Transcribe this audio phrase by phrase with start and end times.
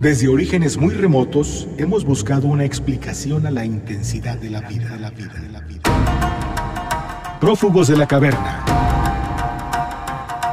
[0.00, 4.98] Desde orígenes muy remotos hemos buscado una explicación a la intensidad de la vida, de
[4.98, 5.82] la vida, de la vida.
[7.38, 8.64] Prófugos de la caverna.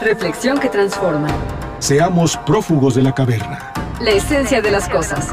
[0.00, 1.28] Reflexión que transforma.
[1.78, 3.70] Seamos prófugos de la caverna.
[4.00, 5.28] La esencia de las cosas.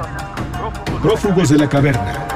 [1.02, 2.28] Prófugos de la caverna.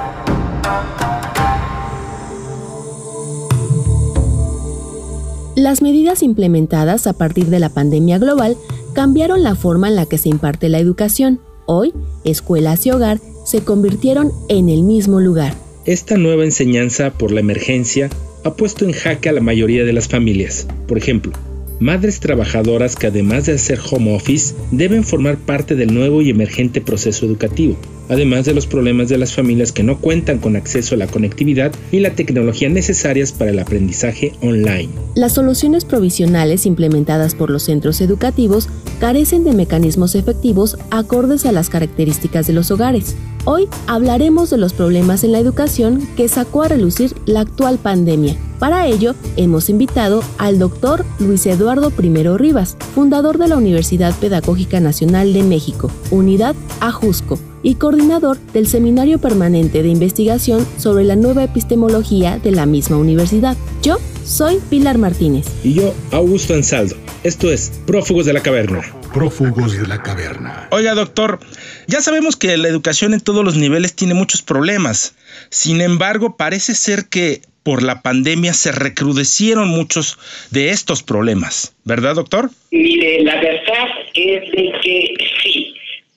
[5.57, 8.55] Las medidas implementadas a partir de la pandemia global
[8.93, 11.41] cambiaron la forma en la que se imparte la educación.
[11.67, 11.93] Hoy,
[12.23, 15.55] escuelas y hogar se convirtieron en el mismo lugar.
[15.85, 18.09] Esta nueva enseñanza por la emergencia
[18.43, 20.67] ha puesto en jaque a la mayoría de las familias.
[20.87, 21.31] Por ejemplo,
[21.79, 26.81] madres trabajadoras que además de hacer home office deben formar parte del nuevo y emergente
[26.81, 27.77] proceso educativo,
[28.09, 31.73] además de los problemas de las familias que no cuentan con acceso a la conectividad
[31.91, 34.89] y la tecnología necesarias para el aprendizaje online.
[35.15, 41.69] Las soluciones provisionales implementadas por los centros educativos carecen de mecanismos efectivos acordes a las
[41.69, 43.15] características de los hogares.
[43.47, 48.35] Hoy hablaremos de los problemas en la educación que sacó a relucir la actual pandemia.
[48.57, 54.79] Para ello, hemos invitado al doctor Luis Eduardo I Rivas, fundador de la Universidad Pedagógica
[54.79, 61.43] Nacional de México, Unidad Ajusco, y coordinador del Seminario Permanente de Investigación sobre la Nueva
[61.43, 63.57] Epistemología de la misma universidad.
[63.81, 65.47] Yo soy Pilar Martínez.
[65.63, 66.95] Y yo, Augusto Ansaldo.
[67.23, 68.81] Esto es Prófugos de la Caverna.
[69.11, 70.67] Prófugos de la Caverna.
[70.69, 71.39] Oiga, doctor,
[71.87, 75.15] ya sabemos que la educación en todos los niveles tiene muchos problemas.
[75.49, 80.19] Sin embargo, parece ser que por la pandemia se recrudecieron muchos
[80.51, 81.73] de estos problemas.
[81.83, 82.51] ¿Verdad, doctor?
[82.69, 85.13] Mire, la verdad es de que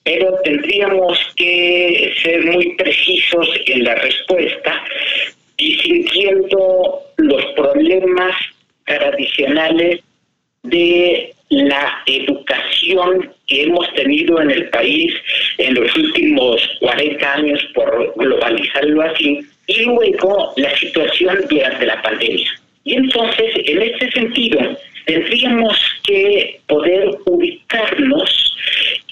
[0.09, 4.83] pero tendríamos que ser muy precisos en la respuesta
[5.59, 8.35] distinguiendo los problemas
[8.87, 10.01] tradicionales
[10.63, 15.13] de la educación que hemos tenido en el país
[15.59, 22.51] en los últimos 40 años, por globalizarlo así, y luego la situación durante la pandemia.
[22.85, 24.59] Y entonces, en este sentido,
[25.05, 28.49] tendríamos que poder ubicarnos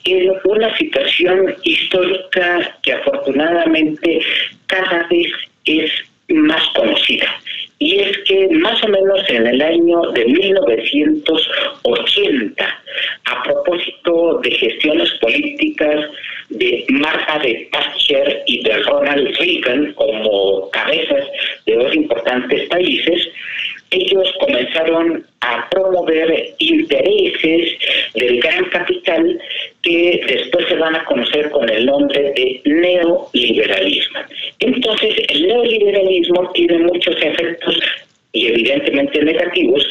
[0.06, 4.20] en una situación histórica que afortunadamente
[4.66, 5.32] cada vez
[5.64, 5.90] es
[6.28, 7.34] más conocida.
[7.78, 12.82] Y es que más o menos en el año de 1980,
[13.26, 16.06] a propósito de gestiones políticas
[16.48, 21.26] de Margaret Thatcher y de Ronald Reagan como cabezas
[21.66, 23.28] de dos importantes países,
[23.90, 27.78] ellos comenzaron a promover intereses
[28.14, 29.40] del gran capital
[29.82, 34.20] que después se van a conocer con el nombre de neoliberalismo.
[34.60, 37.76] Entonces, el neoliberalismo tiene muchos efectos
[38.32, 39.84] y evidentemente negativos.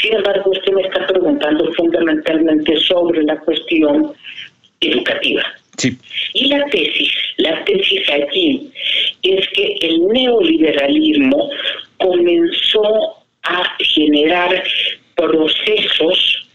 [0.00, 4.12] Sin embargo, usted me está preguntando fundamentalmente sobre la cuestión
[4.80, 5.42] educativa.
[5.78, 5.96] Sí.
[6.34, 8.70] Y la tesis, la tesis aquí
[9.22, 11.50] es que el neoliberalismo
[11.96, 14.62] comenzó a generar
[15.16, 16.48] procesos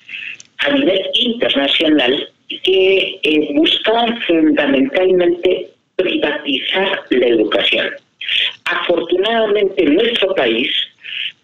[0.60, 2.30] a nivel internacional
[2.64, 7.90] que eh, buscaban fundamentalmente privatizar la educación.
[8.66, 10.72] Afortunadamente en nuestro país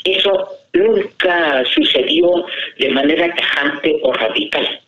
[0.03, 2.45] eso nunca sucedió
[2.79, 4.79] de manera tajante o radical,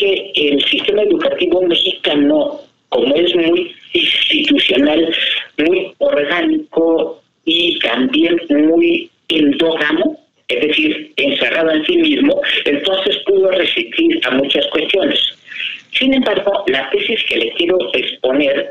[0.00, 5.14] porque el sistema educativo mexicano, como es muy institucional,
[5.58, 10.18] muy orgánico y también muy endógamo,
[10.48, 15.18] es decir, encerrado en sí mismo, entonces pudo resistir a muchas cuestiones.
[15.92, 18.70] Sin embargo, la tesis que le quiero exponer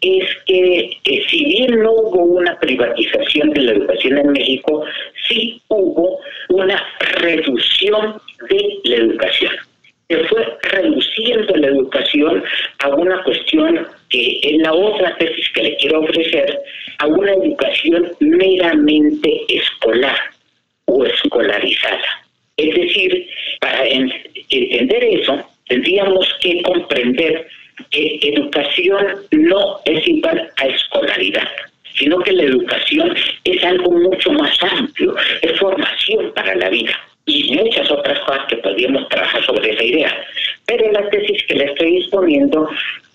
[0.00, 0.98] es que
[1.30, 4.84] si bien no hubo una privatización de la educación en México,
[5.28, 6.82] sí hubo una
[7.20, 8.20] reducción
[8.50, 9.52] de la educación.
[10.08, 11.56] Se fue reduciendo
[12.80, 16.58] a una cuestión que es la otra tesis que le quiero ofrecer,
[16.98, 20.18] a una educación meramente escolar
[20.86, 22.24] o escolarizada.
[22.56, 23.28] Es decir,
[23.60, 27.46] para entender eso, tendríamos que comprender
[27.90, 31.48] que educación no es igual a escolaridad,
[31.96, 36.96] sino que la educación es algo mucho más amplio, es formación para la vida
[37.26, 40.26] y muchas otras cosas que podríamos trabajar sobre esa idea.
[40.66, 42.68] Pero la tesis que le estoy exponiendo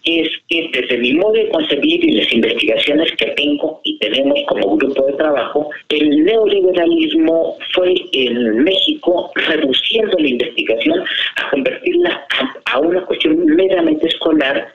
[0.05, 4.77] es que desde mi modo de concebir y las investigaciones que tengo y tenemos como
[4.77, 11.03] grupo de trabajo, el neoliberalismo fue en México reduciendo la investigación
[11.35, 12.25] a convertirla
[12.65, 14.71] a, una cuestión meramente escolar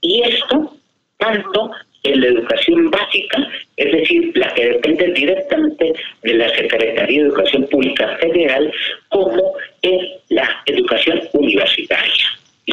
[0.00, 0.72] y esto
[1.18, 1.70] tanto
[2.04, 5.92] en la educación básica, es decir, la que depende directamente
[6.22, 8.72] de la Secretaría de Educación Pública Federal,
[9.08, 9.52] como
[9.82, 11.17] en la educación.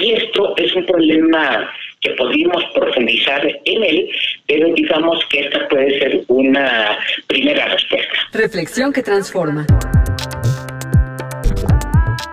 [0.05, 1.67] Y esto es un problema
[1.99, 4.07] que podríamos profundizar en él,
[4.47, 8.13] pero digamos que esta puede ser una primera respuesta.
[8.31, 9.65] Reflexión que transforma.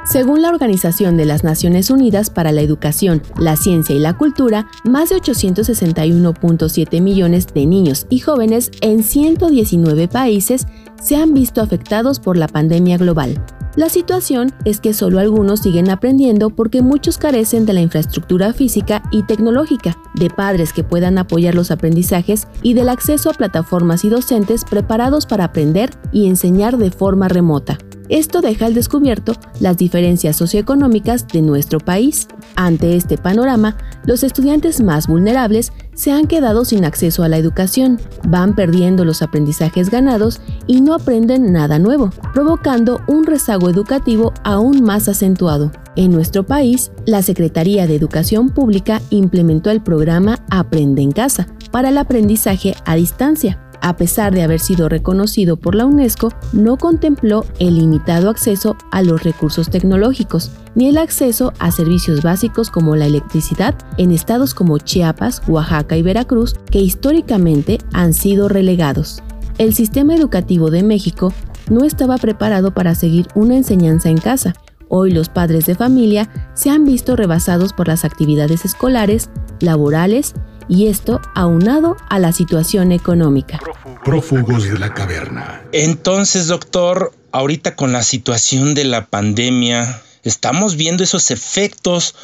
[0.04, 4.66] Según la Organización de las Naciones Unidas para la Educación, la Ciencia y la Cultura,
[4.84, 10.66] más de 861.7 millones de niños y jóvenes en 119 países
[11.00, 13.42] se han visto afectados por la pandemia global.
[13.74, 19.02] La situación es que solo algunos siguen aprendiendo porque muchos carecen de la infraestructura física
[19.10, 24.10] y tecnológica, de padres que puedan apoyar los aprendizajes y del acceso a plataformas y
[24.10, 27.78] docentes preparados para aprender y enseñar de forma remota.
[28.10, 32.28] Esto deja al descubierto las diferencias socioeconómicas de nuestro país.
[32.56, 38.00] Ante este panorama, los estudiantes más vulnerables se han quedado sin acceso a la educación,
[38.26, 44.82] van perdiendo los aprendizajes ganados y no aprenden nada nuevo, provocando un rezago educativo aún
[44.82, 45.72] más acentuado.
[45.96, 51.90] En nuestro país, la Secretaría de Educación Pública implementó el programa Aprende en Casa para
[51.90, 57.44] el aprendizaje a distancia a pesar de haber sido reconocido por la UNESCO, no contempló
[57.58, 63.06] el limitado acceso a los recursos tecnológicos, ni el acceso a servicios básicos como la
[63.06, 69.20] electricidad en estados como Chiapas, Oaxaca y Veracruz, que históricamente han sido relegados.
[69.58, 71.32] El sistema educativo de México
[71.68, 74.54] no estaba preparado para seguir una enseñanza en casa.
[74.88, 79.30] Hoy los padres de familia se han visto rebasados por las actividades escolares,
[79.60, 80.34] laborales
[80.68, 83.60] y esto aunado a la situación económica.
[84.04, 85.62] Prófugos de la caverna.
[85.72, 92.14] Entonces, doctor, ahorita con la situación de la pandemia, ¿estamos viendo esos efectos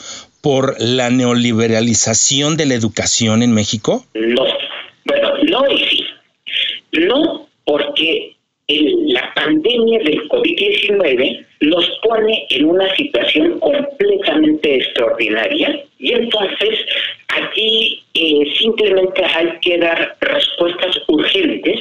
[0.40, 4.04] por la neoliberalización de la educación en México?
[4.14, 4.44] No,
[5.04, 6.04] bueno, no y sí.
[6.92, 8.36] No porque
[8.68, 16.78] la pandemia del COVID-19 nos pone en una situación completamente extraordinaria y entonces
[18.68, 21.80] simplemente hay que dar respuestas urgentes,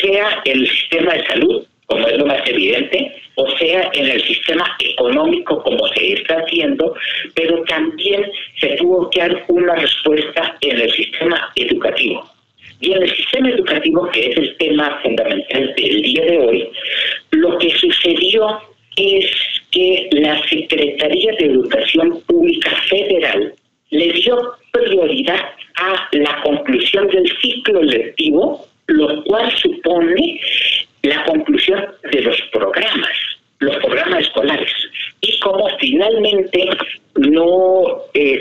[0.00, 4.22] sea en el sistema de salud, como es lo más evidente, o sea en el
[4.22, 6.94] sistema económico, como se está haciendo,
[7.34, 8.30] pero también
[8.60, 12.30] se tuvo que dar una respuesta en el sistema educativo.
[12.80, 16.68] Y en el sistema educativo, que es el tema fundamental del día de hoy,
[17.32, 18.60] lo que sucedió
[18.96, 19.26] es
[19.70, 23.54] que la Secretaría de Educación Pública Federal
[23.90, 30.40] le dio prioridad a la conclusión del ciclo lectivo, lo cual supone
[31.02, 33.10] la conclusión de los programas,
[33.60, 34.72] los programas escolares.
[35.22, 36.70] Y como finalmente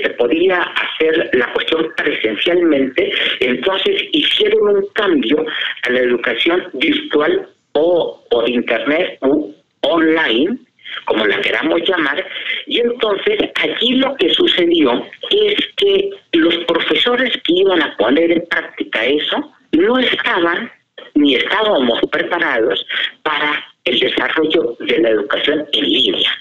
[0.01, 5.45] se podía hacer la cuestión presencialmente, entonces hicieron un cambio
[5.83, 9.51] a la educación virtual o por internet o
[9.81, 10.57] online,
[11.05, 12.25] como la queramos llamar,
[12.65, 18.45] y entonces allí lo que sucedió es que los profesores que iban a poner en
[18.47, 20.71] práctica eso no estaban
[21.15, 22.85] ni estábamos preparados
[23.23, 26.31] para el desarrollo de la educación en línea.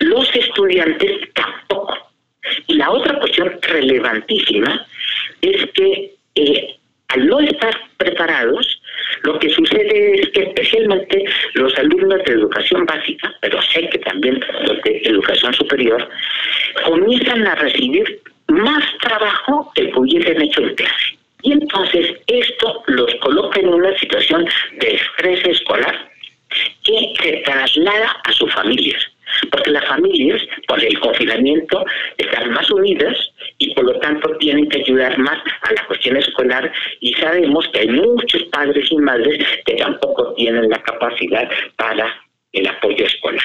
[0.00, 1.96] Los estudiantes tampoco.
[2.66, 3.58] Y la otra cuestión
[3.94, 4.86] relevantísima
[5.40, 6.76] es que eh,
[7.08, 8.80] al no estar preparados,
[9.22, 11.24] lo que sucede es que especialmente
[11.54, 16.08] los alumnos de educación básica, pero sé que también los de educación superior,
[16.84, 21.18] comienzan a recibir más trabajo que hubiesen hecho en.
[21.42, 24.46] Y entonces esto los coloca en una situación
[24.78, 26.10] de estrés escolar
[26.82, 29.14] que se traslada a sus familias
[29.50, 31.84] porque las familias, por el confinamiento,
[32.18, 33.16] están más unidas
[33.64, 37.80] y por lo tanto tienen que ayudar más a la cuestión escolar y sabemos que
[37.80, 42.14] hay muchos padres y madres que tampoco tienen la capacidad para
[42.52, 43.42] el apoyo escolar.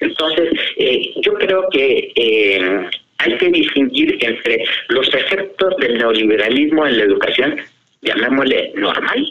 [0.00, 6.98] Entonces, eh, yo creo que eh, hay que distinguir entre los efectos del neoliberalismo en
[6.98, 7.56] la educación,
[8.02, 9.26] llamémosle normal,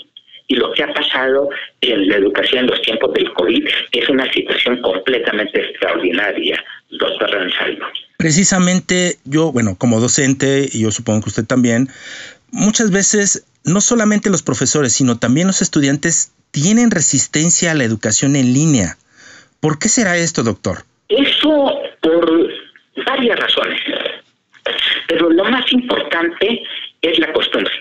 [0.47, 1.49] y lo que ha pasado
[1.81, 7.85] en la educación en los tiempos del COVID es una situación completamente extraordinaria, doctor Ansaldo.
[8.17, 11.89] Precisamente yo, bueno, como docente, y yo supongo que usted también,
[12.51, 18.35] muchas veces no solamente los profesores, sino también los estudiantes tienen resistencia a la educación
[18.35, 18.97] en línea.
[19.59, 20.85] ¿Por qué será esto, doctor?
[21.09, 22.49] Eso por
[23.05, 23.81] varias razones.
[25.07, 26.63] Pero lo más importante
[27.01, 27.73] es la costumbre.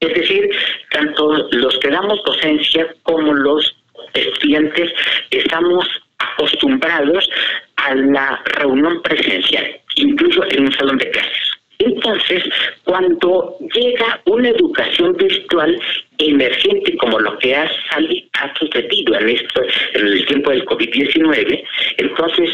[0.00, 0.50] Es decir,
[0.90, 3.76] tanto los que damos docencia como los
[4.14, 4.92] estudiantes
[5.30, 5.86] estamos
[6.18, 7.28] acostumbrados
[7.86, 11.46] a la reunión presencial, incluso en un salón de clases.
[11.78, 12.42] Entonces,
[12.84, 15.78] cuando llega una educación virtual
[16.18, 19.62] emergente como lo que ha, salido, ha sucedido en, esto,
[19.92, 21.64] en el tiempo del COVID-19,
[21.98, 22.50] entonces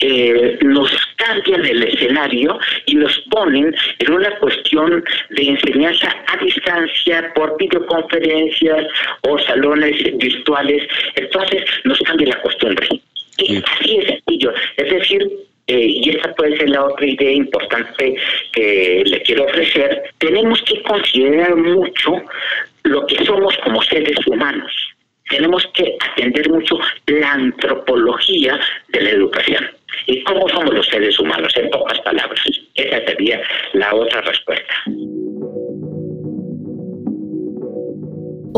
[0.00, 7.32] eh, nos cambian el escenario y nos ponen en una cuestión de enseñanza a distancia
[7.34, 8.86] por videoconferencias
[9.22, 10.88] o salones virtuales.
[11.14, 12.88] Entonces nos cambia la costumbre.
[13.38, 14.52] Y así es sencillo.
[14.76, 15.30] Es decir,
[15.66, 18.14] eh, y esa puede ser la otra idea importante
[18.52, 22.22] que le quiero ofrecer, tenemos que considerar mucho
[22.82, 24.72] lo que somos como seres humanos.
[25.30, 29.70] Tenemos que atender mucho la antropología de la educación
[30.06, 32.44] y cómo somos los seres humanos, en pocas palabras.
[32.74, 33.40] Esa sería
[33.72, 34.74] la otra respuesta.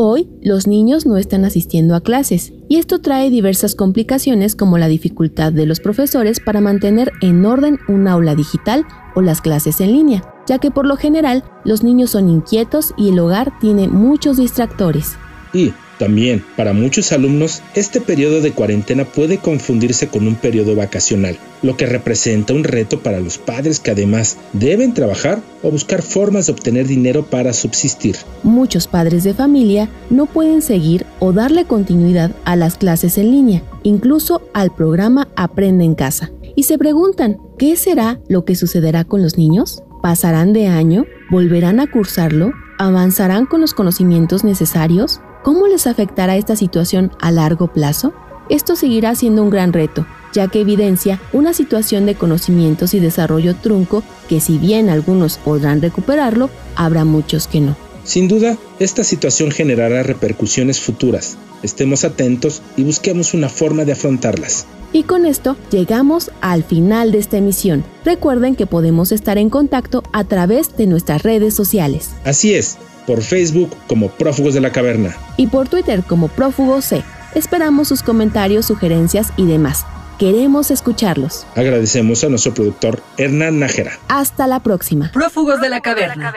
[0.09, 4.87] Hoy los niños no están asistiendo a clases y esto trae diversas complicaciones como la
[4.87, 8.85] dificultad de los profesores para mantener en orden un aula digital
[9.15, 13.09] o las clases en línea, ya que por lo general los niños son inquietos y
[13.09, 15.17] el hogar tiene muchos distractores.
[15.53, 21.37] Y también, para muchos alumnos, este periodo de cuarentena puede confundirse con un periodo vacacional,
[21.61, 26.45] lo que representa un reto para los padres que además deben trabajar o buscar formas
[26.45, 28.15] de obtener dinero para subsistir.
[28.43, 33.63] Muchos padres de familia no pueden seguir o darle continuidad a las clases en línea,
[33.83, 39.21] incluso al programa Aprende en casa, y se preguntan, ¿qué será lo que sucederá con
[39.21, 39.83] los niños?
[40.01, 41.05] ¿Pasarán de año?
[41.29, 42.51] ¿Volverán a cursarlo?
[42.79, 45.19] ¿Avanzarán con los conocimientos necesarios?
[45.47, 48.11] ¿Cómo les afectará esta situación a largo plazo?
[48.49, 53.55] Esto seguirá siendo un gran reto, ya que evidencia una situación de conocimientos y desarrollo
[53.55, 57.77] trunco que si bien algunos podrán recuperarlo, habrá muchos que no.
[58.03, 61.37] Sin duda, esta situación generará repercusiones futuras.
[61.63, 64.65] Estemos atentos y busquemos una forma de afrontarlas.
[64.91, 67.85] Y con esto llegamos al final de esta emisión.
[68.03, 72.09] Recuerden que podemos estar en contacto a través de nuestras redes sociales.
[72.25, 72.77] Así es,
[73.07, 75.15] por Facebook como Prófugos de la Caverna.
[75.37, 77.03] Y por Twitter como Prófugos C.
[77.33, 79.85] Esperamos sus comentarios, sugerencias y demás.
[80.19, 81.47] Queremos escucharlos.
[81.55, 83.93] Agradecemos a nuestro productor Hernán Nájera.
[84.09, 85.11] Hasta la próxima.
[85.13, 86.33] Prófugos de la Caverna.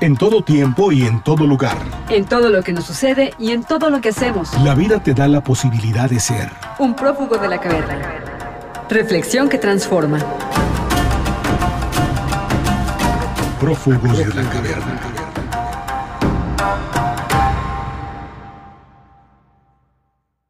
[0.00, 1.76] En todo tiempo y en todo lugar.
[2.08, 4.48] En todo lo que nos sucede y en todo lo que hacemos.
[4.64, 6.50] La vida te da la posibilidad de ser.
[6.78, 8.22] Un prófugo de la caverna.
[8.88, 10.18] Reflexión que transforma.
[13.60, 15.19] Prófugos de la caverna.